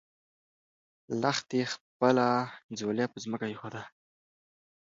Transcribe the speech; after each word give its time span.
لښتې 1.21 1.61
خپله 1.73 2.27
ځولۍ 2.77 3.05
په 3.11 3.17
ځمکه 3.23 3.45
کېښوده. 3.49 3.83